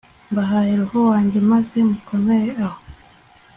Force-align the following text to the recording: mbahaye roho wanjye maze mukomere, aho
mbahaye 0.31 0.71
roho 0.79 0.99
wanjye 1.11 1.37
maze 1.51 1.75
mukomere, 1.89 2.49
aho 2.65 2.79